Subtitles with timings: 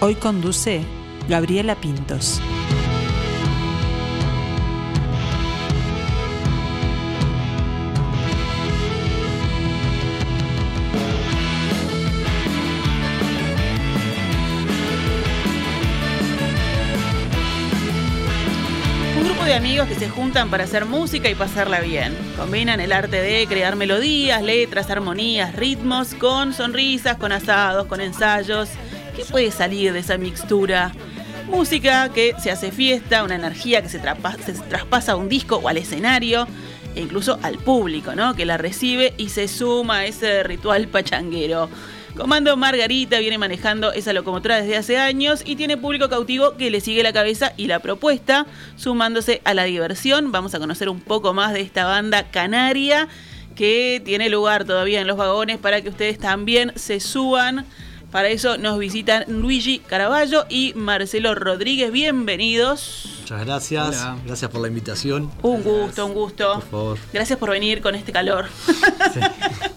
[0.00, 0.82] Hoy conduce
[1.28, 2.40] Gabriela Pintos.
[19.56, 22.14] Amigos que se juntan para hacer música y pasarla bien.
[22.36, 28.68] Combinan el arte de crear melodías, letras, armonías, ritmos con sonrisas, con asados, con ensayos.
[29.16, 30.92] ¿Qué puede salir de esa mixtura?
[31.46, 35.78] Música que se hace fiesta, una energía que se, traspasa a un disco o al
[35.78, 36.46] escenario
[36.94, 38.34] e incluso al público, ¿no?
[38.34, 41.70] Que la recibe y se suma a ese ritual pachanguero.
[42.16, 46.80] Comando Margarita viene manejando esa locomotora desde hace años y tiene público cautivo que le
[46.80, 50.32] sigue la cabeza y la propuesta, sumándose a la diversión.
[50.32, 53.08] Vamos a conocer un poco más de esta banda canaria
[53.54, 57.66] que tiene lugar todavía en los vagones para que ustedes también se suban.
[58.10, 61.92] Para eso nos visitan Luigi Caraballo y Marcelo Rodríguez.
[61.92, 63.18] Bienvenidos.
[63.20, 63.88] Muchas gracias.
[63.88, 64.16] Hola.
[64.24, 65.30] Gracias por la invitación.
[65.42, 66.54] Un gusto, un gusto.
[66.54, 66.98] Por favor.
[67.12, 68.46] Gracias por venir con este calor.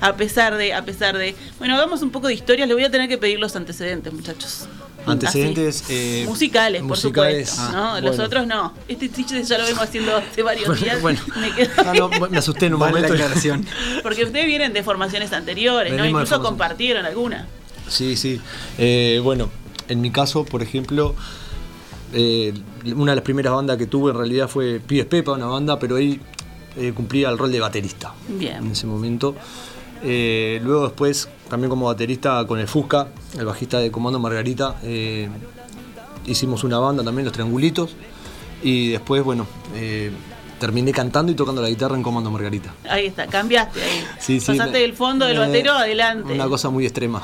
[0.00, 1.34] a pesar de, a pesar de.
[1.58, 2.66] Bueno, hagamos un poco de historia.
[2.66, 4.66] Le voy a tener que pedir los antecedentes, muchachos.
[5.06, 7.56] Antecedentes, eh, musicales, por supuesto.
[7.58, 8.00] Ah, ¿no?
[8.00, 8.24] Los bueno.
[8.24, 8.72] otros no.
[8.88, 11.02] Este chiste ya lo vengo haciendo hace varios Bueno, días.
[11.02, 11.20] bueno.
[11.36, 13.22] Me quedo- Ah, no, me asusté en un Vale la momento.
[13.24, 13.66] aclaración.
[14.02, 15.98] Porque ustedes vienen de formaciones anteriores, ¿no?
[16.02, 17.46] Venimos Incluso compartieron alguna.
[17.86, 18.40] Sí, sí.
[18.78, 19.50] Eh, bueno,
[19.88, 21.14] en mi caso, por ejemplo,
[22.14, 22.54] eh,
[22.96, 25.96] una de las primeras bandas que tuve en realidad fue Pibes Pepa, una banda, pero
[25.96, 26.18] ahí
[26.78, 28.70] eh, cumplía el rol de baterista en Bien.
[28.70, 29.36] ese momento.
[30.04, 35.28] Eh, luego después, también como baterista con el Fusca, el bajista de Comando Margarita, eh,
[36.26, 37.94] hicimos una banda también, Los Triangulitos,
[38.62, 40.10] y después, bueno, eh,
[40.58, 42.72] terminé cantando y tocando la guitarra en Comando Margarita.
[42.88, 44.04] Ahí está, cambiaste ahí.
[44.18, 46.32] Sí, sí, Pasaste me- del fondo del batero adelante.
[46.32, 47.22] Una cosa muy extrema.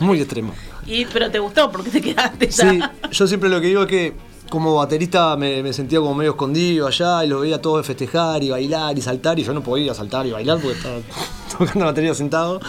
[0.00, 0.52] Muy extrema.
[0.88, 2.92] Y, pero te gustó porque te quedaste Sí, ya.
[3.10, 4.12] yo siempre lo que digo es que
[4.48, 8.50] como baterista me, me sentía como medio escondido allá y lo veía todo festejar y
[8.50, 10.94] bailar y saltar y yo no podía saltar y bailar porque estaba
[11.58, 12.60] tocando la batería sentado.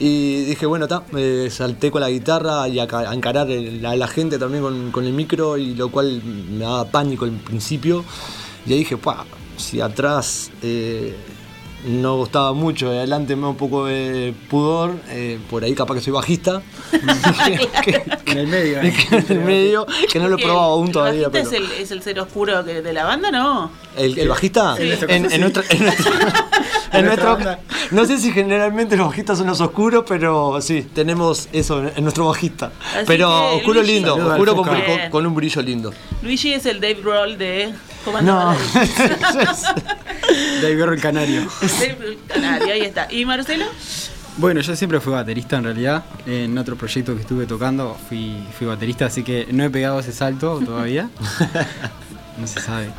[0.00, 3.96] Y dije, bueno, está, me salté con la guitarra y a, a encarar el- a
[3.96, 8.04] la gente también con, con el micro y lo cual me daba pánico en principio.
[8.66, 9.24] Y ahí dije, "Pua,
[9.56, 11.14] si atrás eh,
[11.86, 15.94] no gustaba mucho, de adelante me da un poco de pudor, eh, por ahí capaz
[15.94, 16.60] que soy bajista.
[17.82, 18.80] Que- que- En el medio.
[18.82, 18.94] ¿eh?
[19.10, 21.28] en el medio, que no lo he probado aún el todavía.
[21.28, 23.70] bajista Pero es, el, es el ser oscuro de la banda, ¿no?
[23.96, 24.76] ¿El, el bajista?
[24.76, 24.90] Sí.
[25.08, 26.48] En, en nuestra- en nuestra-
[26.92, 27.58] en nuestra
[27.90, 32.26] no sé si generalmente los bajistas son los oscuros, pero sí, tenemos eso en, nuestro
[32.26, 32.70] bajista.
[32.94, 34.56] Así pero que, oscuro Luigi- lindo, oscuro
[35.10, 35.92] con, un brillo lindo.
[36.22, 37.72] Luigi es el Dave Grohl de
[38.22, 38.54] No.
[40.62, 41.48] Dave el Canario.
[41.60, 43.10] Dave Canario, ahí está.
[43.10, 43.64] ¿Y Marcelo?
[44.36, 46.04] Bueno, yo siempre fui baterista en realidad.
[46.26, 50.12] En otro proyecto que estuve tocando fui, fui baterista, así que no he pegado ese
[50.12, 51.08] salto todavía.
[52.38, 52.92] No se sabe.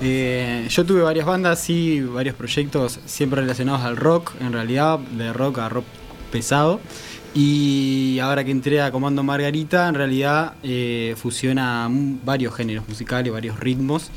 [0.00, 5.32] Eh, yo tuve varias bandas, sí, varios proyectos siempre relacionados al rock, en realidad, de
[5.32, 5.84] rock a rock
[6.30, 6.80] pesado.
[7.34, 13.32] Y ahora que entré a Comando Margarita, en realidad eh, fusiona mm, varios géneros musicales,
[13.32, 14.10] varios ritmos.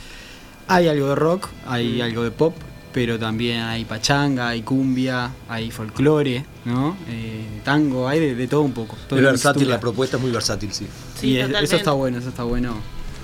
[0.68, 2.54] Hay algo de rock, hay algo de pop,
[2.94, 6.96] pero también hay pachanga, hay cumbia, hay folclore, ¿no?
[7.10, 8.96] Eh, tango, hay de, de todo un poco.
[8.96, 10.88] Es versátil, la propuesta es muy versátil, sí.
[11.20, 12.76] Sí, y es- eso está bueno, eso está bueno.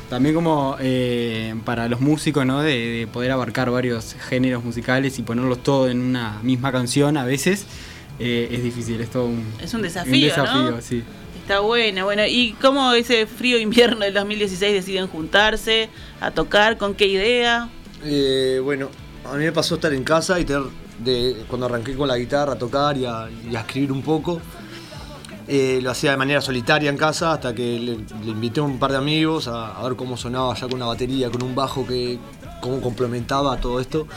[0.09, 2.61] También como eh, para los músicos, ¿no?
[2.61, 7.25] De, de poder abarcar varios géneros musicales y ponerlos todos en una misma canción a
[7.25, 7.65] veces
[8.19, 10.81] eh, es difícil, es todo un, Es un un desafío, desafío, ¿no?
[10.81, 11.03] sí.
[11.41, 12.23] Está bueno, bueno.
[12.25, 15.89] ¿Y cómo ese frío invierno del 2016 deciden juntarse
[16.19, 16.77] a tocar?
[16.77, 17.69] ¿Con qué idea?
[18.03, 18.89] Eh, bueno,
[19.31, 20.63] a mí me pasó estar en casa y tener,
[20.99, 24.41] de, cuando arranqué con la guitarra a tocar y a, y a escribir un poco.
[25.47, 27.93] Eh, lo hacía de manera solitaria en casa hasta que le,
[28.29, 31.43] invité a un par de amigos a, ver cómo sonaba ya con una batería, con
[31.43, 32.19] un bajo, que
[32.61, 34.07] cómo complementaba todo esto.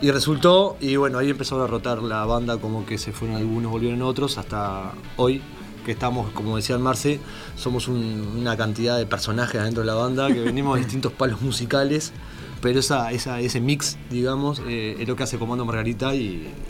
[0.00, 3.70] Y resultó, y bueno, ahí empezó a rotar la banda, como que se fueron algunos,
[3.70, 5.42] volvieron otros, hasta hoy,
[5.84, 7.20] que estamos, como decía el Marce,
[7.56, 11.42] somos un- una cantidad de personajes dentro de la banda, que venimos de distintos palos
[11.42, 12.12] musicales,
[12.60, 16.18] pero esa, esa, ese mix, digamos, eh, es lo que hace Comando Margarita y,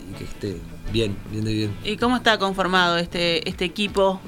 [0.09, 0.57] y que esté
[0.91, 1.75] bien, bien de bien.
[1.83, 4.19] ¿Y cómo está conformado este, este equipo?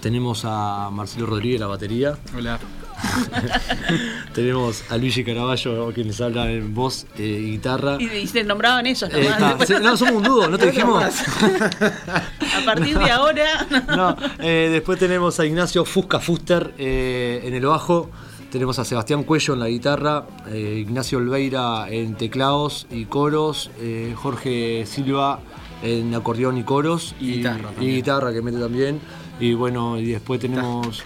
[0.00, 2.58] Tenemos a Marcelo Rodríguez, la batería, Hola.
[4.34, 7.96] tenemos a Luigi Caraballo, quien les habla en voz eh, y guitarra.
[8.00, 9.68] Y, y se nombraban ellos Eh, nomás.
[9.82, 11.02] no, somos un dúo, ¿no te dijimos?
[11.04, 13.66] a partir de ahora.
[13.96, 18.10] No, eh, después tenemos a Ignacio Fusca Fuster eh, en el bajo.
[18.54, 24.14] Tenemos a Sebastián Cuello en la guitarra, eh, Ignacio Olveira en teclados y coros, eh,
[24.16, 25.40] Jorge Silva
[25.82, 27.16] en acordeón y coros.
[27.18, 27.94] Y guitarra Y también.
[27.96, 29.00] guitarra que mete también.
[29.40, 31.02] Y bueno, y después tenemos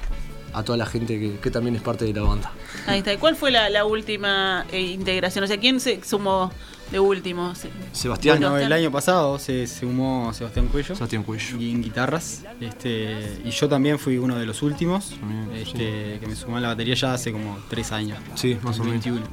[0.53, 2.53] a toda la gente que, que también es parte de la banda.
[2.87, 3.15] Ahí está.
[3.15, 5.43] ¿Y cuál fue la, la última eh, integración?
[5.43, 6.53] O sea, ¿quién se sumó
[6.91, 7.55] de último?
[7.55, 7.69] Sí.
[7.93, 10.95] Sebastián, Bueno, el año pasado se se sumó Sebastián Cuello.
[10.95, 11.57] Sebastián Cuello.
[11.59, 12.45] Y en guitarras.
[12.61, 15.11] Este, y yo también fui uno de los últimos.
[15.21, 18.19] También, este, Que me sumó a la batería ya hace como tres años.
[18.35, 19.05] Sí, más o menos.
[19.05, 19.27] 21.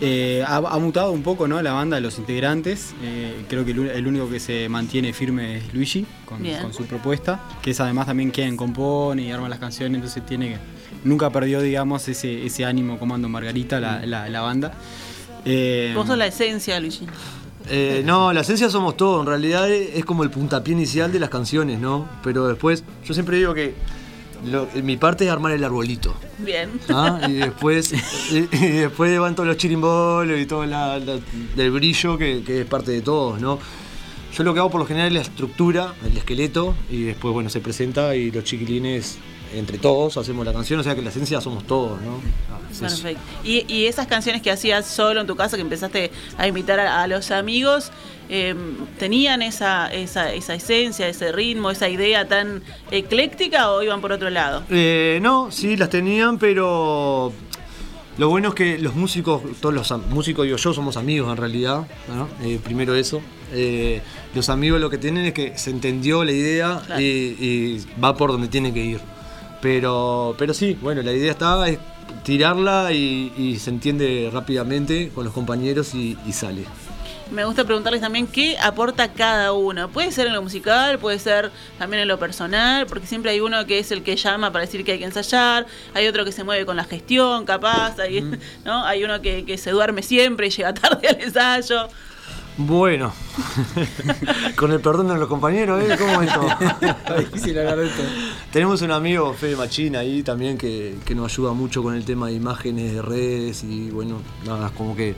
[0.00, 1.62] Eh, ha, ha mutado un poco ¿no?
[1.62, 2.94] la banda de los integrantes.
[3.02, 6.84] Eh, creo que el, el único que se mantiene firme es Luigi con, con su
[6.86, 10.58] propuesta, que es además también quien compone y arma las canciones, entonces tiene que,
[11.04, 14.72] nunca perdió digamos ese, ese ánimo comando Margarita, la, la- la banda.
[15.44, 17.06] Eh, Vos sos la esencia, Luigi.
[17.68, 19.20] Eh, no, la esencia somos todos.
[19.20, 22.08] En realidad es, como el puntapié inicial de las canciones, ¿no?
[22.22, 23.74] Pero después, yo siempre digo que
[24.46, 26.14] lo- mi parte es armar el arbolito.
[26.38, 26.70] Bien.
[26.90, 27.20] ¿ah?
[27.28, 27.92] Y después
[28.32, 31.18] y, y después van todos los chirimbolos y todo la, la-
[31.56, 33.58] el brillo que, que es parte de todos, ¿no?
[34.36, 37.48] Yo lo que hago por lo general es la estructura, el esqueleto, y después, bueno,
[37.50, 39.16] se presenta y los chiquilines,
[39.52, 42.20] entre todos, hacemos la canción, o sea que la esencia somos todos, ¿no?
[42.70, 42.78] Es.
[42.80, 43.22] Perfecto.
[43.44, 47.02] Y, y esas canciones que hacías solo en tu casa, que empezaste a invitar a,
[47.02, 47.92] a los amigos,
[48.28, 48.54] eh,
[48.98, 54.30] ¿tenían esa, esa, esa esencia, ese ritmo, esa idea tan ecléctica o iban por otro
[54.30, 54.64] lado?
[54.70, 57.32] Eh, no, sí, las tenían, pero
[58.18, 61.86] lo bueno es que los músicos, todos los músicos, digo yo, somos amigos en realidad,
[62.08, 62.28] ¿no?
[62.44, 63.20] Eh, primero eso.
[63.52, 64.00] Eh,
[64.34, 67.00] los amigos lo que tienen es que se entendió la idea Claro.
[67.00, 69.00] y, y va por donde tiene que ir.
[69.64, 71.78] Pero, pero sí, bueno, la idea está es
[72.22, 76.66] tirarla y, y se entiende rápidamente con los compañeros y, y sale.
[77.30, 79.88] Me gusta preguntarles también qué aporta cada uno.
[79.88, 83.64] Puede ser en lo musical, puede ser también en lo personal, porque siempre hay uno
[83.64, 86.44] que es el que llama para decir que hay que ensayar, hay otro que se
[86.44, 88.20] mueve con la gestión, capaz, hay,
[88.66, 88.84] ¿no?
[88.84, 91.88] hay uno que, que se duerme siempre y llega tarde al ensayo.
[92.56, 93.12] Bueno,
[94.56, 95.96] con el perdón de los compañeros, ¿eh?
[95.98, 96.46] ¿Cómo es todo?
[96.80, 98.02] Está difícil hablar de esto.
[98.52, 102.28] Tenemos un amigo, Fede Machín, ahí también que, que nos ayuda mucho con el tema
[102.28, 105.16] de imágenes de redes y bueno, nada, como que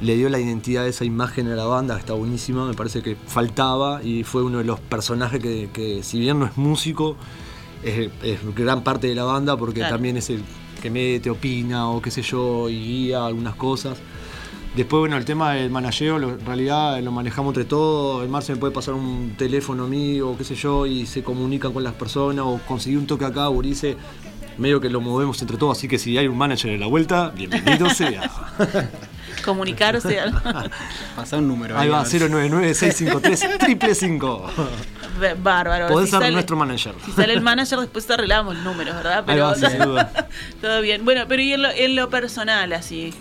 [0.00, 3.02] le dio la identidad de esa imagen a la banda, que está buenísima, me parece
[3.02, 7.16] que faltaba y fue uno de los personajes que, que si bien no es músico,
[7.82, 9.96] es, es gran parte de la banda porque Claro.
[9.96, 10.42] también es el
[10.80, 13.98] que mete, opina o qué sé yo y guía algunas cosas.
[14.76, 18.24] Después, bueno, el tema del manageo, lo- en realidad lo manejamos entre todos.
[18.24, 21.84] El Marce me puede pasar un teléfono mío, qué sé yo, y se comunican con
[21.84, 23.96] las personas, o conseguir un toque acá, Urice,
[24.58, 25.78] medio que lo movemos entre todos.
[25.78, 28.28] Así que si hay un manager en la vuelta, bienvenido sea.
[29.44, 30.18] Comunicarse.
[31.16, 31.78] Pasá un número.
[31.78, 34.50] Ahí a va, ver si- 099-653, triple 5.
[35.42, 35.86] Bárbaro.
[35.88, 36.94] Podés Si ser sale- nuestro manager.
[37.04, 39.22] Si sale el manager, después te arreglamos los números, ¿verdad?
[39.28, 40.28] Ahí va, sí, sin duda.
[40.60, 41.04] todo bien.
[41.04, 43.12] Bueno, pero y en lo, en lo personal, así.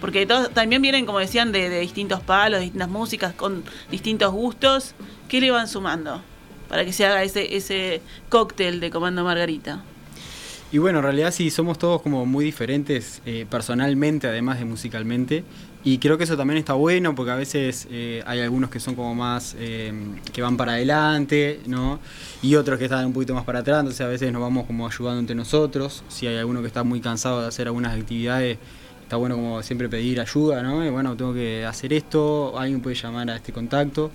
[0.00, 4.94] Porque todos también vienen, como decían, de, de distintos palos, distintas músicas, con distintos gustos.
[5.28, 6.22] ¿Qué le van sumando?
[6.68, 9.82] Para que se haga ese, ese cóctel de Comando Margarita.
[10.72, 15.44] Y bueno, en realidad sí, somos todos como muy diferentes eh, personalmente, además de musicalmente.
[15.82, 18.94] Y creo que eso también está bueno porque a veces eh, hay algunos que son
[18.94, 19.92] como más, eh,
[20.32, 21.98] que van para adelante, ¿no?
[22.42, 24.86] Y otros que están un poquito más para atrás, entonces a veces nos vamos como
[24.86, 26.04] ayudando entre nosotros.
[26.08, 28.58] Si hay alguno que está muy cansado de hacer algunas actividades,
[29.10, 30.84] está bueno como siempre pedir ayuda, ¿no?
[30.86, 34.12] Y bueno, tengo que hacer esto, alguien puede llamar a este contacto.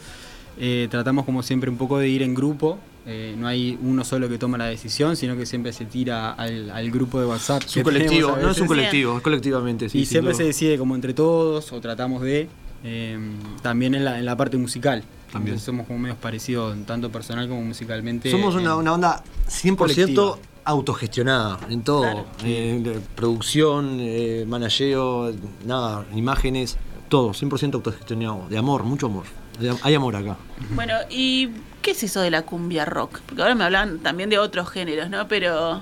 [0.58, 4.30] Eh, tratamos como siempre un poco de ir en grupo, eh, no hay uno solo
[4.30, 7.64] que toma la decisión, sino que siempre se tira al, al grupo de WhatsApp.
[7.66, 10.00] Es un colectivo, no es un colectivo, es colectivamente, sí.
[10.00, 10.38] y siempre duda.
[10.38, 12.48] se decide como entre todos, o tratamos de,
[12.86, 13.20] eh,
[13.62, 15.04] también en la, en la parte musical.
[15.30, 15.56] También.
[15.56, 18.32] Entonces somos como medios parecidos, tanto personal como musicalmente.
[18.32, 20.38] Somos una, una banda 100% colectiva.
[20.66, 22.02] Autogestionada en todo.
[22.02, 22.26] Claro.
[22.44, 25.32] Eh, producción, eh, manageo,
[25.66, 26.78] nada, imágenes,
[27.10, 28.46] todo, 100% autogestionado.
[28.50, 29.24] De amor, mucho amor.
[29.60, 30.36] De- Hay amor acá.
[30.72, 31.50] Bueno, ¿y
[31.82, 33.20] qué es eso de la cumbia rock?
[33.26, 35.28] Porque ahora me hablan también de otros géneros, ¿no?
[35.28, 35.82] Pero.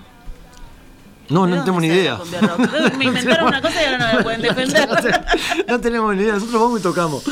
[1.29, 2.19] No, ¿de no tenemos ni idea.
[2.97, 4.89] Me inventaron una cosa y ahora no me pueden defender.
[5.67, 7.23] no tenemos ni idea, nosotros vamos y tocamos.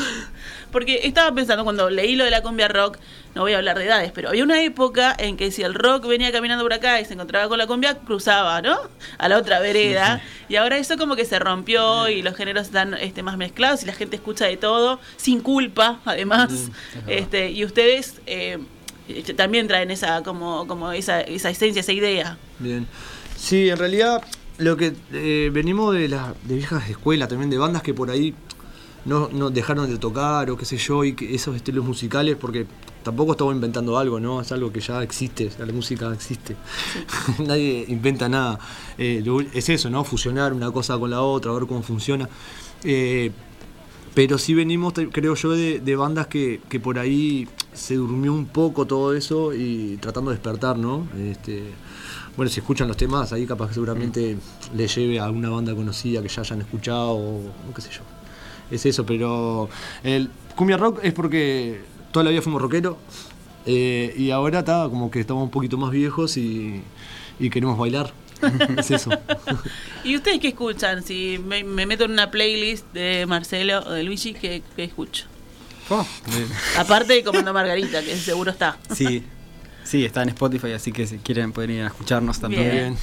[0.72, 2.98] Porque estaba pensando cuando leí lo de la cumbia rock,
[3.34, 6.06] no voy a hablar de edades, pero había una época en que si el rock
[6.06, 8.78] venía caminando por acá y se encontraba con la cumbia, cruzaba, ¿no?
[9.18, 10.22] A la otra vereda.
[10.48, 13.86] Y ahora eso como que se rompió y los géneros están este, más mezclados y
[13.86, 16.70] la gente escucha de todo, sin culpa, además.
[17.06, 18.58] este Y ustedes eh,
[19.36, 22.38] también traen esa como, como esa, esa esencia, esa idea.
[22.58, 22.86] Bien.
[23.36, 24.22] Sí, en realidad
[24.58, 28.34] lo que eh, venimos de las de viejas escuelas, también de bandas que por ahí
[29.04, 32.66] no, no dejaron de tocar o qué sé yo, y que esos estilos musicales, porque
[33.02, 34.40] tampoco estamos inventando algo, ¿no?
[34.40, 36.56] Es algo que ya existe, la música existe.
[37.38, 38.58] Nadie inventa nada.
[38.98, 40.04] Eh, es eso, ¿no?
[40.04, 42.28] Fusionar una cosa con la otra, ver cómo funciona.
[42.84, 43.30] Eh,
[44.14, 48.46] pero sí venimos, creo yo, de, de bandas que, que por ahí se durmió un
[48.46, 51.08] poco todo eso y tratando de despertar, ¿no?
[51.16, 51.64] Este,
[52.36, 54.36] bueno, si escuchan los temas, ahí capaz que seguramente
[54.76, 58.21] les lleve a alguna banda conocida que ya hayan escuchado o, o qué sé yo.
[58.72, 59.68] Es eso, pero
[60.02, 62.96] el cumbia rock es porque toda la vida fuimos rockeros
[63.66, 66.82] eh, y ahora está como que estamos un poquito más viejos y,
[67.38, 68.12] y queremos bailar.
[68.78, 69.10] es eso.
[70.04, 71.02] ¿Y ustedes qué escuchan?
[71.04, 75.26] Si me, me meto en una playlist de Marcelo o de Luigi, ¿qué, qué escucho?
[75.90, 76.06] Oh,
[76.78, 78.78] Aparte de Comando Margarita, que seguro está.
[78.94, 79.22] sí,
[79.84, 82.70] sí, está en Spotify, así que si quieren pueden ir a escucharnos también.
[82.70, 82.98] Bien.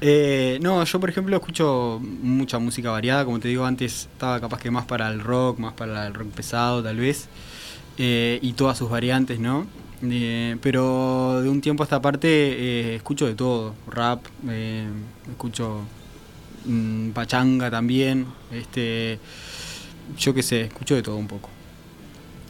[0.00, 4.60] Eh, no, yo por ejemplo escucho mucha música variada, como te digo antes, estaba capaz
[4.60, 7.28] que más para el rock, más para el rock pesado tal vez,
[7.98, 9.66] eh, y todas sus variantes, ¿no?
[10.04, 14.24] Eh, pero de un tiempo a esta parte eh, escucho de todo, rap,
[15.30, 15.82] escucho
[16.64, 19.18] mm, pachanga también, este,
[20.18, 21.50] yo qué sé, escucho de todo un poco.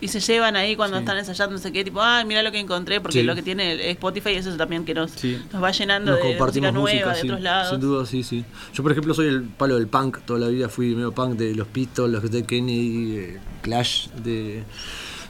[0.02, 1.02] Y se llevan ahí cuando Sí.
[1.04, 3.24] están ensayando, no sé qué, tipo, ay, mira lo que encontré, porque Sí.
[3.24, 5.40] lo que tiene Spotify eso es también que nos, Sí.
[5.52, 7.70] nos va llenando Nos de, de música compartimos nueva, de otros lados.
[7.70, 8.44] Sin duda, sí, sí.
[8.74, 10.18] Yo, por ejemplo, soy el palo del punk.
[10.26, 14.64] Toda la vida fui medio punk de los Pistols, los de Kennedy, eh, Clash, de,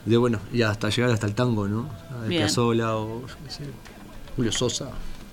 [0.07, 1.89] de bueno, y hasta llegar hasta el tango, ¿no?
[2.23, 2.29] De.
[2.31, 3.65] Piazzolla o yo qué sé,
[4.37, 4.87] Julio Sosa,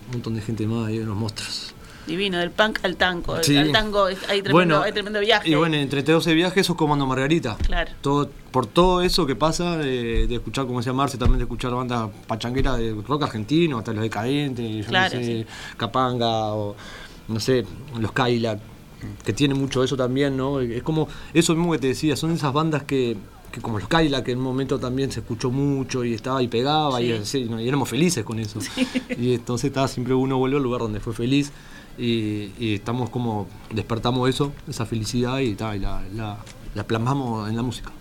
[0.08, 1.74] un montón de gente más, hay unos monstruos.
[2.10, 3.42] Divino, del punk al tango.
[3.44, 3.56] Sí.
[3.58, 5.50] Al tango hay tremendo, hay tremendo viaje.
[5.50, 7.56] Y bueno, entre todos ese viaje, eso es Comando Margarita.
[7.66, 7.92] Claro.
[8.01, 11.72] Todo, por todo eso que pasa, de, de escuchar, como decía Marce, también de escuchar
[11.74, 15.46] bandas pachangueras de rock argentino, hasta los decadentes, yo Claro, no sé, sí.
[15.78, 16.75] Capanga, o
[17.28, 17.66] no sé,
[18.00, 18.60] los Cadillac,
[19.24, 20.60] que tienen mucho eso también, ¿no?
[20.60, 23.16] Es como eso mismo que te decía, son esas bandas que,
[23.51, 26.48] que como los Cadillac, que en un momento también se escuchó mucho y estaba y
[26.48, 27.48] pegaba, Sí.
[27.50, 28.60] y, y éramos felices con eso.
[29.18, 31.51] Y entonces estaba siempre uno vuelve al lugar donde fue feliz.
[32.00, 36.38] Y, y estamos como, despertamos eso, esa felicidad y, ta, y la, la-
[36.75, 37.91] la plasmamos en la música.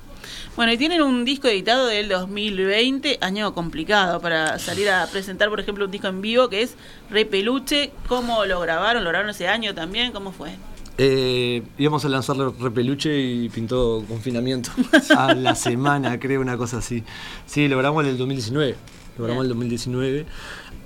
[0.57, 5.59] Bueno, y tienen un disco editado del 2020, año complicado para salir a presentar, por
[5.61, 6.75] ejemplo, un disco en vivo que es
[7.11, 7.93] Re Peluche.
[8.09, 9.05] ¿Cómo lo grabaron?
[9.05, 10.13] ¿Lo grabaron ese año también?
[10.13, 10.51] ¿Cómo fue?
[10.99, 14.71] Eh, íbamos a lanzar Repeluche y pintó confinamiento.
[15.17, 17.05] A la semana, creo, una cosa así.
[17.47, 18.75] Sí, lo grabamos en el 2019.
[19.17, 20.27] Lo grabamos en el 2019.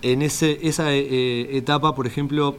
[0.03, 2.59] En ese, esa eh, etapa, por ejemplo,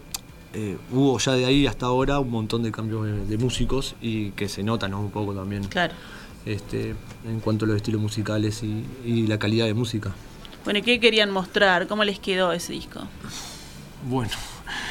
[0.54, 4.32] eh, hubo ya de ahí hasta ahora un montón de cambios de, de músicos y
[4.32, 5.00] que se notan ¿no?
[5.02, 5.94] un poco también Claro.
[6.46, 6.96] este,
[7.28, 10.14] en cuanto a los estilos musicales y, y la calidad de música.
[10.64, 11.88] Bueno, ¿y qué querían mostrar?
[11.88, 13.02] ¿Cómo les quedó ese disco?
[14.08, 14.32] Bueno.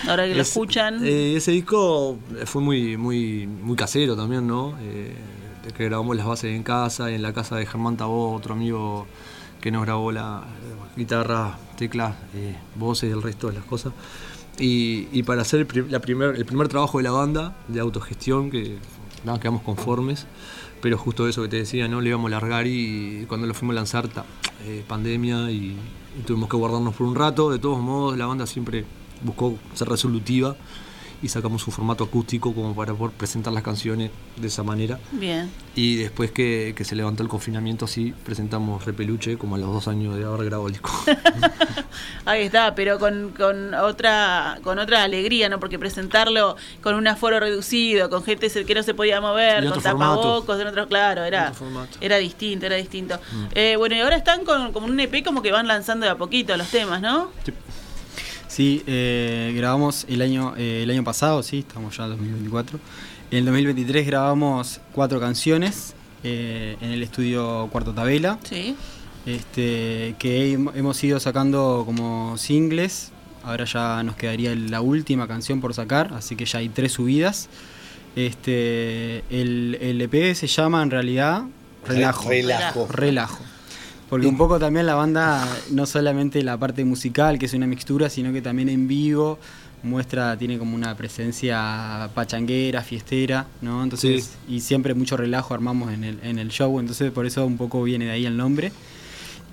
[0.08, 1.04] Ahora que lo Es- escuchan.
[1.04, 4.74] eh, ese disco fue muy, muy, muy casero también, ¿no?
[4.80, 5.14] Eh,
[5.76, 9.06] que grabamos las bases en casa, en la casa de Germán Tabó, otro amigo
[9.60, 13.92] que nos grabó la eh, guitarra, teclas, eh, voces y el resto de las cosas.
[14.58, 18.76] Y, para hacer el, la primer, el primer trabajo de la banda, de autogestión, que
[19.24, 20.26] nada, quedamos conformes,
[20.80, 22.00] pero justo eso que te decía, ¿no?
[22.00, 24.24] Le íbamos a largar y cuando lo fuimos a lanzar, ta,
[24.64, 25.76] eh, pandemia y,
[26.18, 27.50] y tuvimos que guardarnos por un rato.
[27.50, 28.84] De todos modos, la banda siempre
[29.24, 30.56] buscó ser resolutiva
[31.22, 34.98] y sacamos un formato acústico como para poder presentar las canciones de esa manera.
[35.12, 35.50] Bien.
[35.74, 39.88] Y después que, que se levantó el confinamiento, sí, presentamos Repeluche como a los dos
[39.88, 40.90] años de haber grabado el disco.
[42.24, 45.60] Ahí está, pero con, con otra con otra alegría, ¿no?
[45.60, 49.80] Porque presentarlo con un aforo reducido, con gente que no se podía mover, con otro
[49.80, 50.16] formato.
[50.16, 51.50] tapabocos, en otro, claro, era.
[51.50, 51.86] Mm.
[52.00, 53.18] era distinto, era distinto.
[53.54, 56.16] Eh, bueno, y ahora están con como un EP como que van lanzando de a
[56.16, 57.30] poquito los temas, ¿no?
[57.44, 57.52] Sí,
[58.58, 62.78] eh, grabamos el año, eh, el año pasado, sí, estamos ya en 2024.
[63.30, 65.94] En el 2023 grabamos cuatro canciones
[66.24, 68.76] eh, en el estudio Cuarto Tabela, Sí.
[69.26, 73.10] este, que hem- hemos ido sacando como singles.
[73.44, 77.48] Ahora ya nos quedaría la última canción por sacar, así que ya hay tres subidas.
[78.14, 81.44] Este, el, el EP se llama en realidad
[81.86, 82.28] Relajo.
[82.28, 82.86] Relajo.
[82.88, 83.44] Relajo.
[84.12, 88.10] Porque un poco también la banda, no solamente la parte musical, que es una mixtura,
[88.10, 89.38] sino que también en vivo
[89.82, 93.82] muestra, tiene como una presencia pachanguera, fiestera, ¿no?
[93.82, 94.56] Entonces, Sí.
[94.56, 97.82] y siempre mucho relajo armamos en el, en el show, entonces por eso un poco
[97.82, 98.70] viene de ahí el nombre.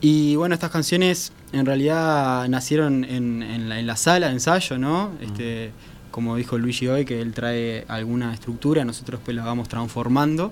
[0.01, 4.77] Y bueno, estas canciones en realidad nacieron en, en la, en la sala de ensayo,
[4.77, 5.11] ¿no?
[5.21, 5.71] Este,
[6.11, 10.51] como dijo Luigi hoy, que él trae alguna estructura, nosotros pues la vamos transformando.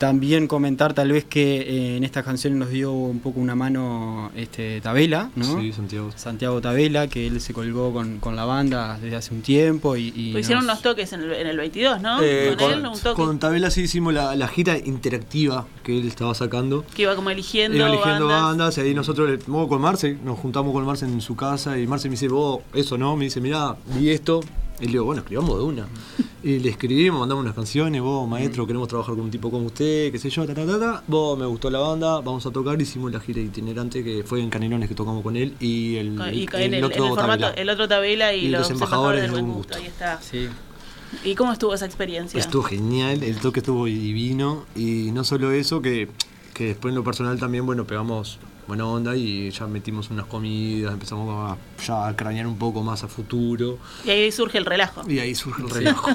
[0.00, 4.30] También comentar tal vez que eh, en estas canciones nos dio un poco una mano
[4.34, 5.60] este, Tabela, ¿no?
[5.60, 6.10] Sí, Santiago.
[6.16, 10.10] Santiago Tabela, que él se colgó con, con la banda desde hace un tiempo y...
[10.16, 12.18] y Pues hicieron nos- unos toques en el, en el 22, ¿no?
[12.22, 16.08] Eh, con, él, un toque con Tabela sí hicimos la, la gira interactiva que él
[16.08, 16.82] estaba sacando.
[16.96, 18.42] que iba como eligiendo, Iba eligiendo bandas.
[18.42, 18.78] bandas.
[18.78, 21.86] y ahí nosotros le- vamos con Marce, nos juntamos con Marce en su casa y
[21.86, 24.40] Marce me dice, vos, eso no, me dice, mirá, vi esto.
[24.80, 25.86] Y le digo, bueno, escribamos de una.
[26.42, 30.10] Y le escribimos, mandamos unas canciones, vos, maestro, queremos trabajar con un tipo como usted,
[30.10, 31.02] qué sé yo, ta, ta, ta, ta.
[31.06, 34.48] Vos, me gustó la banda, vamos a tocar, hicimos la gira itinerante que fue en
[34.48, 37.50] Canelones que tocamos con él y el, y el- otro el formato, Tabela.
[37.50, 39.76] el otro tabela y, Y los embajadores del de buen gusto.
[39.76, 40.18] Ahí está.
[40.22, 40.48] Sí.
[41.24, 42.38] ¿Y cómo estuvo esa experiencia?
[42.40, 46.08] Estuvo genial, el toque estuvo divino y no solo eso, que,
[46.54, 48.38] que después en lo personal también, bueno, pegamos
[48.70, 53.02] buena onda y ya metimos unas comidas, empezamos a, ya a cranear un poco más
[53.02, 55.02] a futuro Y ahí surge el relajo.
[55.10, 56.08] y ahí surge el relajo.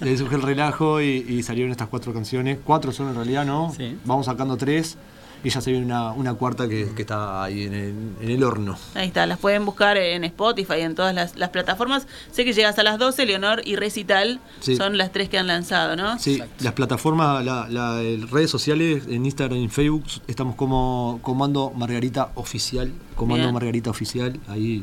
[0.00, 3.46] Y ahí surge el relajo y, y salieron estas cuatro canciones, cuatro son en realidad,
[3.46, 3.72] ¿no?
[3.76, 3.96] Sí.
[4.04, 4.96] Vamos sacando tres
[5.42, 8.44] y ya se viene una, una cuarta que, que está ahí en el, en el
[8.44, 8.76] horno.
[8.94, 12.06] Ahí está, las pueden buscar en Spotify, en todas las, las plataformas.
[12.32, 14.76] Sé que llegas a las 12, Leonor y Recital Sí.
[14.76, 16.18] son las tres que han lanzado, ¿no?
[16.18, 21.72] Sí, las plataformas, la, la- redes sociales, en Instagram y en Facebook, estamos como Comando
[21.74, 22.92] Margarita Oficial.
[23.20, 23.52] Comando Bien.
[23.54, 24.82] Margarita Oficial, ahí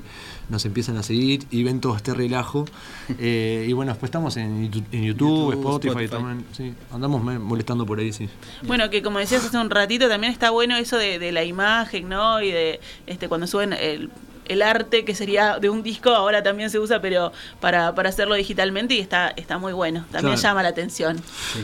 [0.50, 2.66] nos empiezan a seguir y ven todo este relajo.
[3.20, 6.10] Eh, y bueno, después estamos en, en YouTube, YouTube, Spotify, Spotify.
[6.10, 6.46] también.
[6.56, 8.30] Sí, andamos molestando por ahí, sí.
[8.64, 12.10] Bueno, que como decías hace un ratito, también está bueno eso de, de la imagen,
[12.10, 12.42] ¿no?
[12.42, 14.10] Y de este cuando suben el,
[14.48, 18.36] el arte que sería de un disco, ahora también se usa, pero para, para hacerlo
[18.36, 20.02] digitalmente y está, está muy bueno.
[20.12, 20.42] También Claro.
[20.42, 21.18] llama la atención.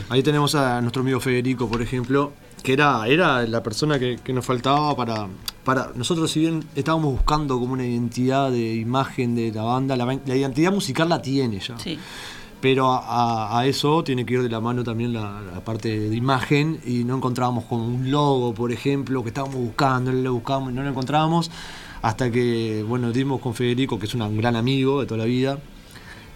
[0.08, 2.32] Ahí tenemos a nuestro amigo Federico, por ejemplo,
[2.64, 5.28] que era, era la persona que, que nos faltaba para,
[5.64, 5.90] para.
[5.94, 10.34] Nosotros, si bien estábamos buscando como una identidad de imagen de la banda, la, la
[10.34, 11.78] identidad musical la tiene ya.
[11.78, 11.98] Sí.
[12.62, 16.80] Pero a, eso tiene que ir de la mano también la, la parte de imagen
[16.86, 20.88] y no encontrábamos como un logo, por ejemplo, que estábamos buscando, lo buscábamos no lo
[20.88, 21.50] encontrábamos.
[22.00, 25.58] Hasta que, bueno, dimos con Federico, que es un gran amigo de toda la vida,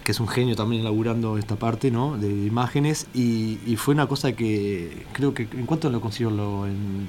[0.08, 2.16] que es un genio también laburando esta parte, ¿no?
[2.16, 3.08] De imágenes.
[3.12, 6.30] Y, fue una cosa que creo que, ¿en cuánto lo consiguió?
[6.66, 7.06] En,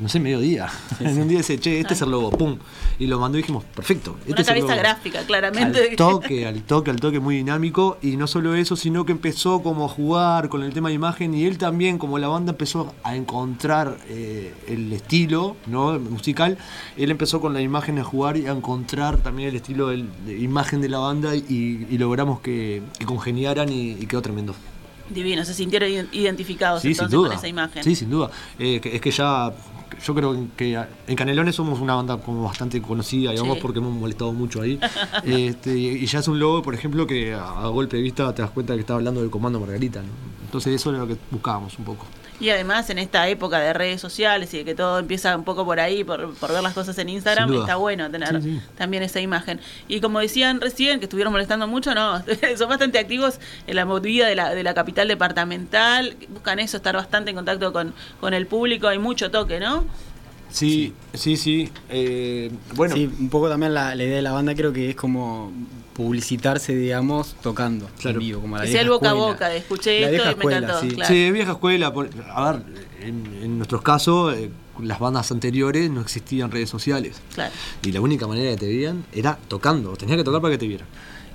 [0.00, 0.68] no sé, mediodía.
[1.00, 2.58] en un día dice, che, este es el logo, pum.
[2.98, 4.16] Y lo mandó y dijimos, perfecto.
[4.20, 5.90] Este Una es cabeza gráfica, claramente.
[5.90, 7.98] Al toque, al toque, al toque muy dinámico.
[8.02, 11.34] Y no solo eso, sino que empezó como a jugar con el tema de imagen.
[11.34, 15.98] Y él también, como la banda empezó a encontrar eh, el estilo ¿no?
[15.98, 16.58] musical,
[16.96, 20.38] él empezó con la imagen a jugar y a encontrar también el estilo del- de
[20.38, 21.34] imagen de la banda.
[21.34, 24.54] Y, y logramos que, que congeniaran y, y quedó tremendo.
[25.14, 27.28] Divino, se sintieron iden- identificados Sí, sin entonces duda.
[27.30, 27.82] con esa imagen.
[27.84, 28.30] Sí, sin duda.
[28.58, 29.52] Eh, que- es que ya,
[30.04, 33.62] yo creo que en Canelones somos una banda como bastante conocida, digamos, Sí.
[33.62, 34.78] porque hemos molestado mucho ahí.
[35.24, 38.42] Este, y ya es un logo, por ejemplo, que a, a golpe de vista te
[38.42, 40.00] das cuenta que está hablando del comando Margarita.
[40.00, 40.08] ¿no?
[40.44, 42.06] Entonces eso era lo que buscábamos un poco.
[42.40, 45.64] Y además en esta época de redes sociales y de que todo empieza un poco
[45.64, 48.60] por ahí, por, por ver las cosas en Instagram, está bueno tener Sí, sí.
[48.76, 49.60] también esa imagen.
[49.86, 52.20] Y como decían recién, que estuvieron molestando mucho, no,
[52.58, 56.96] son bastante activos en la movida de la, de la capital departamental, buscan eso, estar
[56.96, 59.84] bastante en contacto con, con el público, hay mucho toque, ¿no?
[60.50, 61.70] Sí, sí, sí.
[61.88, 64.96] eh, bueno, Sí, un poco también la, la idea de la banda creo que es
[64.96, 65.50] como
[65.94, 68.18] publicitarse, digamos, tocando Claro.
[68.20, 70.26] en vivo, como la Que sea el boca a boca, escuché La esto vieja y
[70.26, 70.80] me escuela, encantó.
[70.80, 70.88] sí.
[70.94, 71.14] claro.
[71.14, 71.92] Sí, vieja escuela.
[71.92, 72.62] por- a ver,
[73.00, 74.50] en, en nuestros casos, eh,
[74.80, 77.20] las bandas anteriores no existían redes sociales.
[77.34, 77.52] Claro.
[77.84, 79.94] Y la única manera que te veían era tocando.
[79.96, 80.86] Tenías que tocar para que te vieran.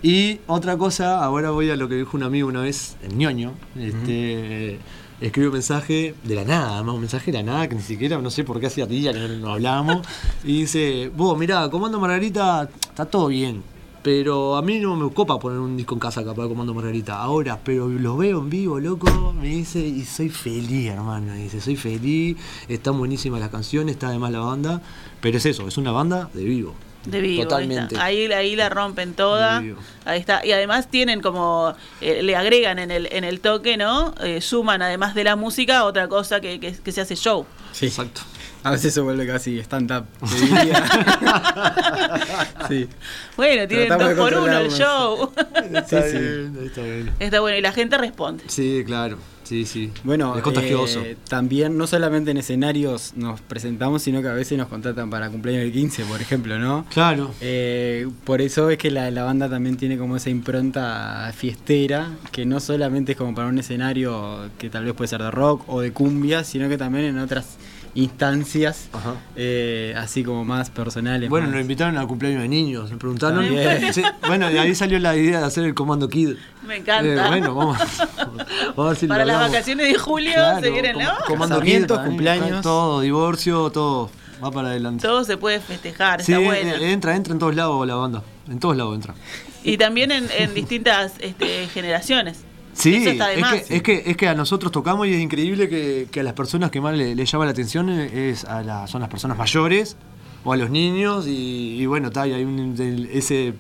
[0.02, 3.54] Y otra cosa, ahora voy a lo que dijo un amigo una vez, el ñoño.
[3.80, 4.80] Este,
[5.22, 8.18] escribió un mensaje de la nada, además un mensaje de la nada que ni siquiera,
[8.20, 10.06] no sé por qué hacía día que no, no hablábamos.
[10.44, 13.64] y dice, vos, mirá, Comando Margarita está todo bien.
[14.08, 17.20] Pero a mí no me copa poner un disco en casa capaz de Comando Margarita.
[17.20, 19.34] Ahora, pero los veo en vivo, loco.
[19.34, 21.34] Me dice, y soy feliz, hermano.
[21.34, 22.38] Me dice, soy feliz.
[22.70, 24.82] Están buenísimas las canciones, está además la banda.
[25.20, 26.74] Pero es eso, es una banda de vivo.
[27.06, 27.98] De vivo, ahí Totalmente.
[28.00, 29.60] Ahí, ahí la rompen toda.
[29.60, 29.80] De vivo.
[30.06, 30.46] Ahí está.
[30.46, 34.16] Y además tienen como, eh, le agregan en el, en el toque, ¿no?
[34.24, 37.46] Eh, suman además de la música otra cosa que, que, que se hace show.
[37.74, 37.88] Sí.
[37.88, 38.22] Exacto.
[38.64, 40.06] A veces se vuelve casi stand-up.
[42.68, 42.88] sí.
[43.36, 45.32] Bueno, tienen Tratamos dos por uno el show.
[45.74, 46.18] Está Sí, sí.
[46.18, 47.12] bien, está bien.
[47.20, 47.58] está bueno.
[47.58, 48.44] Y la gente responde.
[48.48, 49.18] Sí, claro.
[49.44, 49.92] Sí, sí.
[50.04, 51.00] Bueno, es contagioso.
[51.00, 55.30] eh, también no solamente en escenarios nos presentamos, sino que a veces nos contratan para
[55.30, 56.86] cumpleaños del 15, por ejemplo, ¿no?
[56.94, 57.34] claro.
[57.40, 62.46] Eh, por eso es que la, la banda también tiene como esa impronta fiestera, que
[62.46, 65.80] no solamente es como para un escenario que tal vez puede ser de rock o
[65.80, 67.56] de cumbia, sino que también en otras
[67.98, 68.90] instancias,
[69.36, 71.30] eh, así como más personales.
[71.30, 73.46] Bueno, más- nos invitaron al cumpleaños de niños, me preguntaron.
[73.92, 76.36] Sí, bueno, de ahí salió la idea de hacer el Comando Kid.
[76.66, 77.26] Me encanta.
[77.26, 77.78] Eh, bueno, vamos,
[78.76, 81.12] vamos a ver si lo Para las vacaciones de julio Claro, se vienen, com- ¿no?
[81.26, 82.62] Comando Kid, cumpleaños.
[82.62, 84.10] Todo, divorcio, todo.
[84.44, 85.02] Va para adelante.
[85.06, 86.76] Todo se puede festejar, Sí, está bueno.
[86.76, 88.22] eh, entra, entra en todos lados la banda.
[88.48, 89.16] En todos lados entra.
[89.64, 92.44] Y también en, en distintas este, generaciones.
[92.78, 93.54] Sí, Eso está de es, más.
[93.64, 96.34] que, es, que, es que a nosotros tocamos y es increíble que, que a las
[96.34, 99.98] personas que más le, le llama la atención es a la- son las personas mayores
[100.44, 102.76] o a los niños y, y bueno, está, y hay un,
[103.12, 103.54] ese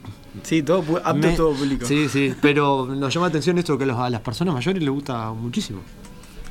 [0.43, 1.85] Sí, todo apto Me- todo público.
[1.87, 4.81] Sí, sí, pero nos llama la atención esto que a los- a las personas mayores
[4.83, 5.79] les gusta muchísimo.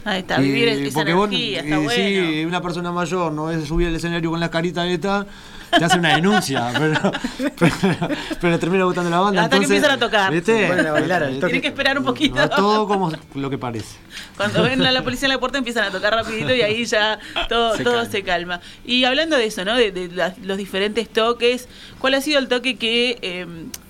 [0.04, 1.90] Ahí está, Y vivir esa porque vos, energía, está y bueno.
[2.30, 5.26] Sí, una persona mayor no es subir al escenario con la carita esta,
[5.70, 7.12] te hace una denuncia, pero,
[7.58, 8.08] pero,
[8.40, 9.42] pero le termina gustando la banda.
[9.42, 10.32] Hasta que entonces, empiezan a tocar.
[10.32, 10.68] ¿viste?
[10.68, 11.40] Toque.
[11.40, 12.48] Tienen que esperar un poquito.
[12.50, 13.96] Todo como lo que parece.
[14.36, 17.18] Cuando ven a la policía en la puerta empiezan a tocar rapidito y ahí ya
[17.48, 18.10] todo, Se todo calma.
[18.10, 18.60] se calma.
[18.84, 19.74] Y hablando de eso, ¿no?
[19.76, 23.46] De, los diferentes toques, ¿cuál ha sido el toque que, eh,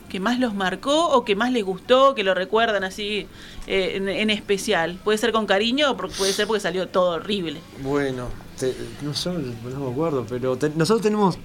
[0.09, 3.27] que más los marcó o que más les gustó, que lo recuerdan así
[3.67, 4.99] eh, en, en especial?
[5.05, 7.61] Puede ser con cariño o puede ser porque salió todo horrible.
[7.83, 11.39] Bueno, te- no sé, no me acuerdo, pero te- nosotros tenemos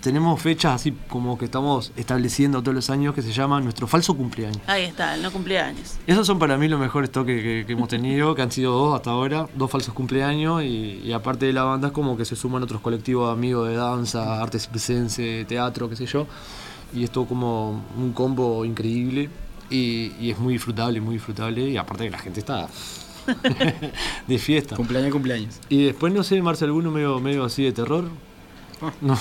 [0.00, 4.16] tenemos fechas así como que estamos estableciendo todos los años que se llama nuestro falso
[4.16, 4.60] cumpleaños.
[4.66, 5.96] Ahí está, el no cumpleaños.
[6.06, 8.94] Esos son para mí los mejores toques que, que hemos tenido, que han sido dos
[8.94, 12.36] hasta ahora, dos falsos cumpleaños y, y aparte de la banda es como que se
[12.36, 16.26] suman otros colectivos de amigos de danza, arte circense, teatro, qué sé yo,
[16.94, 19.28] y es todo como un combo increíble
[19.70, 22.68] y, y es muy disfrutable, muy disfrutable y aparte que la gente está
[24.26, 24.76] de fiesta.
[24.76, 25.56] Cumpleaños, cumpleaños.
[25.68, 28.04] Y después, no sé, Marce, alguno medio, medio así de terror.
[28.80, 28.92] Ah.
[29.00, 29.18] No.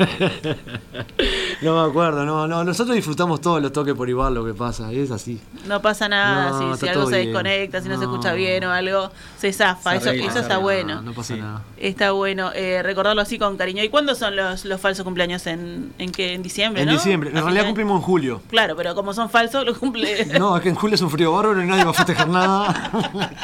[1.62, 2.64] no me acuerdo, no, no.
[2.64, 5.40] Nosotros disfrutamos todos los toques por igual, lo que pasa, es así.
[5.66, 7.26] No pasa nada No, si, algo se bien.
[7.28, 9.92] desconecta, si no, se escucha bien o algo, se zafa.
[9.92, 10.58] Se eso arregla, eso se está arregla.
[10.62, 10.94] bueno.
[10.96, 11.40] No, no pasa Sí.
[11.40, 11.62] nada.
[11.76, 13.82] Está bueno eh, recordarlo así con cariño.
[13.84, 15.46] ¿Y cuándo son los, los falsos cumpleaños?
[15.46, 16.34] ¿En, en qué?
[16.34, 16.82] ¿En diciembre?
[16.82, 16.94] En ¿no?
[16.94, 18.42] diciembre, en realidad cumplimos en julio.
[18.50, 20.26] Claro, pero como son falsos, los cumple.
[20.40, 22.90] No, es que en julio es un frío bárbaro y nadie va a festejar nada.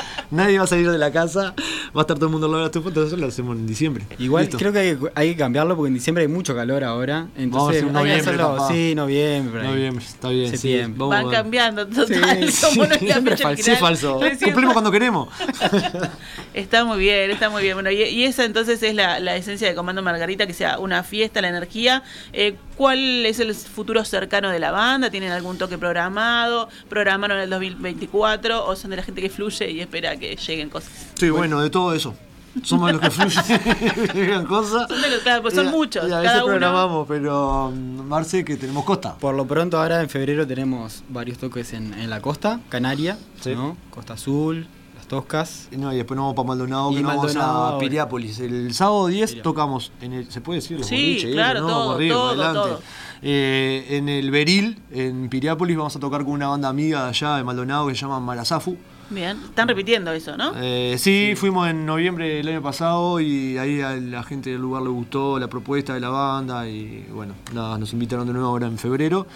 [0.30, 1.54] nadie va a salir de la casa.
[1.96, 3.66] Va a estar todo el mundo al lado de la estufa, entonces lo hacemos en
[3.66, 4.04] diciembre.
[4.18, 4.58] Igual Listo.
[4.58, 7.28] creo que hay, que hay que cambiarlo porque en diciembre hay mucho calor ahora.
[7.36, 8.68] Entonces Vamos a hacer hay que noviembre, hacerlo-.
[8.68, 9.62] Sí, noviembre.
[9.62, 10.58] No, bien, está bien.
[10.58, 10.78] sí.
[10.88, 12.52] Vamos Van cambiando total.
[12.52, 14.20] Sí, como no es la Siempre fecha falso.
[14.42, 15.28] Cumplimos cuando queremos.
[16.54, 17.74] Está muy bien, está muy bien.
[17.76, 21.02] Bueno, y, y esa entonces es la, la esencia de Comando Margarita, que sea una
[21.02, 22.02] fiesta, la energía.
[22.32, 25.10] Eh, ¿Cuál es el futuro cercano de la banda?
[25.10, 26.68] ¿Tienen algún toque programado?
[26.88, 28.66] ¿Programaron el 2024?
[28.66, 30.90] ¿O son de la gente que fluye y espera que lleguen cosas?
[31.14, 32.14] Sí, bueno, de todo eso.
[32.62, 33.42] Somos los que fluyen
[34.14, 34.88] llegan cosas.
[34.88, 37.70] Son de los- claro, pues son Y muchos, Y a cada veces uno- programamos, pero
[37.74, 39.14] mm, Marce, que tenemos costa.
[39.16, 43.54] Por lo pronto ahora en febrero tenemos varios toques en, en la costa, Canaria, Sí.
[43.54, 43.76] ¿no?
[43.90, 44.66] Costa Azul,
[45.06, 45.68] Las Toscas.
[45.72, 47.78] No, y después nos vamos para Maldonado, Y que nos vamos a.
[47.78, 48.40] Piriápolis.
[48.40, 49.42] El sábado 10 Piriápolis.
[49.42, 50.30] tocamos en el.
[50.30, 50.82] ¿Se puede decir?
[50.84, 51.68] Sí, boliches, claro, ¿no?
[51.68, 52.82] todo, adelante.
[53.22, 57.36] Eh, en el Beril, en Piriápolis, vamos a tocar con una banda amiga de allá
[57.36, 58.76] de Maldonado que se llama Marazafu.
[59.08, 60.52] Bien, están repitiendo eso, ¿no?
[60.56, 64.82] Eh, sí, fuimos en noviembre del año pasado y ahí a la gente del lugar
[64.82, 68.66] le gustó la propuesta de la banda y bueno, nada, nos invitaron de nuevo ahora
[68.66, 69.26] en febrero.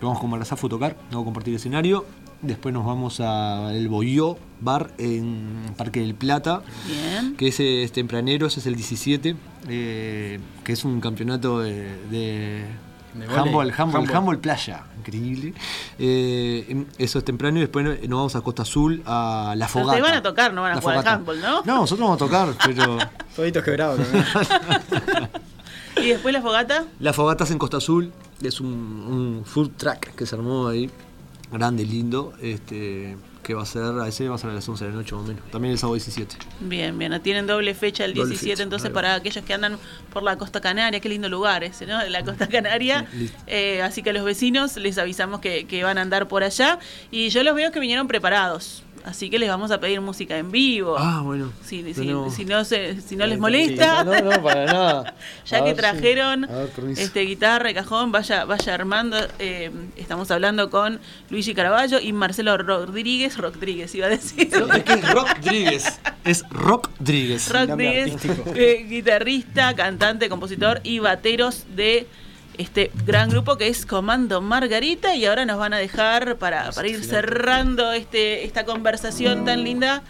[0.00, 2.06] Vamos con Marazafu a tocar, vamos a compartir escenario.
[2.42, 7.36] Después nos vamos al Boyó Bar en Parque del Plata, Bien.
[7.36, 9.36] que ese es tempranero, ese es el 17,
[9.68, 11.72] eh, que es un campeonato de,
[12.10, 12.64] de
[13.14, 13.70] De handball, vóley.
[13.70, 14.16] handball, Handball.
[14.16, 15.54] handball playa, increíble.
[16.00, 19.96] Eh, eso es temprano y después nos vamos a Costa Azul a La Pero Fogata.
[19.96, 21.62] te van a tocar, no van a La jugar al handball, ¿no?
[21.64, 22.98] No, nosotros vamos a tocar, pero
[23.36, 24.00] Toditos quebrados.
[25.96, 26.86] ¿Y después la fogata?
[26.98, 30.90] La Fogata es en Costa Azul, es un, un food track que se armó ahí,
[31.52, 34.84] grande, lindo, este que va a ser, a ese va a ser a las 11
[34.84, 36.36] de la noche más o menos, también el sábado 17.
[36.60, 37.20] Bien, bien.
[37.22, 39.78] Tienen doble fecha el Doble 17, fecha, entonces para aquellos que andan
[40.12, 42.02] por la costa canaria, qué lindo lugar ese, ¿no?
[42.04, 43.06] La costa canaria.
[43.12, 43.30] Sí.
[43.46, 46.78] Eh, así que a los vecinos les avisamos que, que van a andar por allá.
[47.10, 48.84] Y yo los veo que vinieron preparados.
[49.04, 50.94] Así que les vamos a pedir música en vivo.
[50.98, 51.52] Ah, bueno.
[51.64, 54.04] Si, si- tenemos- si no, se, si no les molesta.
[54.04, 55.14] No, no, para nada.
[55.46, 59.16] Ya A que si- trajeron ver, este guitarra y cajón, vaya, vaya armando.
[59.40, 64.48] eh, estamos hablando con Luigi Caraballo y Marcelo Rodríguez, Rodríguez iba a decir.
[64.52, 66.00] Es que es Rodríguez.
[66.24, 67.48] Es Rodríguez.
[67.52, 68.16] Rodríguez,
[68.54, 72.06] eh, guitarrista, cantante, compositor y bateros de
[72.58, 76.88] este gran grupo que es Comando Margarita y ahora nos van a dejar para, para
[76.88, 80.02] ir cerrando este, esta conversación tan linda.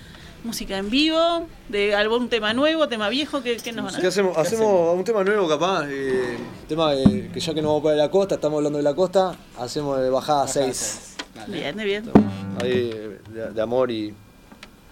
[0.45, 4.09] Música en vivo, de algún tema nuevo, tema viejo, ¿qué, qué nos van a ¿Qué
[4.09, 4.37] hacemos?
[4.37, 6.37] Hacemos un tema nuevo capaz, eh,
[6.69, 9.37] tema de- que ya que nos vamos para la costa, estamos hablando de la costa,
[9.57, 11.15] hacemos de bajada 6.
[11.47, 12.11] Bien, bien.
[12.61, 12.91] Ahí
[13.33, 14.07] de, de amor y,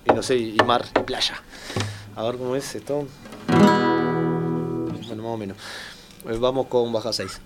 [0.09, 1.43] y no sé, y mar y playa.
[2.15, 3.09] A ver cómo es esto.
[3.49, 5.57] Bueno, más o menos.
[6.25, 7.41] Vamos con baja 6.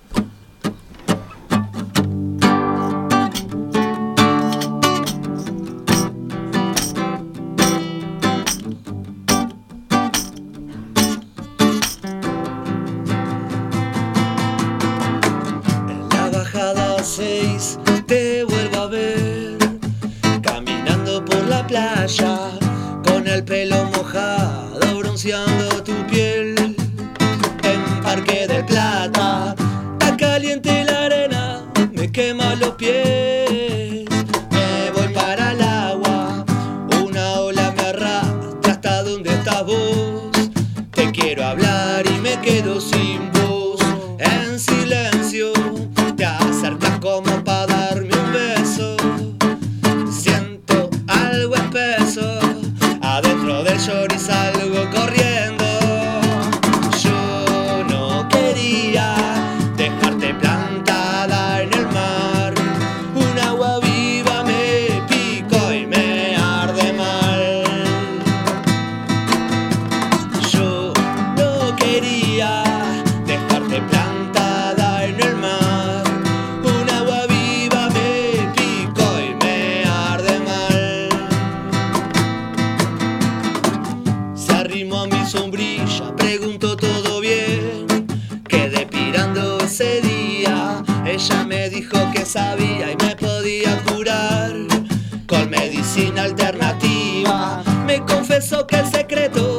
[98.75, 99.54] El secreto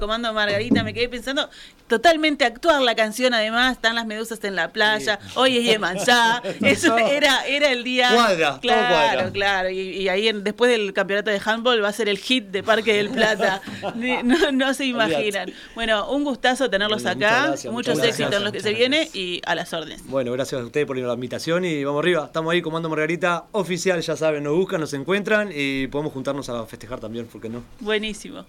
[0.00, 1.48] Comando Margarita, me quedé pensando,
[1.86, 6.98] totalmente actuar la canción además, están las medusas en la playa, hoy es Yemanjá, eso
[6.98, 8.10] era, era el día...
[8.12, 9.30] Cuadra, todo claro, cuadra.
[9.32, 12.46] claro, y, y ahí en- después del campeonato de handball va a ser el hit
[12.46, 13.60] de Parque del Plata,
[14.24, 15.52] no, no se imaginan.
[15.74, 19.40] Bueno, un gustazo tenerlos Bueno, acá, gracias, muchos éxitos en lo que se viene y
[19.44, 20.04] a las órdenes.
[20.06, 22.24] Bueno, gracias a ustedes por la invitación y vamos arriba.
[22.26, 26.64] Estamos ahí, Comando Margarita oficial, ya saben, nos buscan, nos encuentran y podemos juntarnos a
[26.66, 27.62] festejar también, ¿por qué no?
[27.80, 28.46] Buenísimo.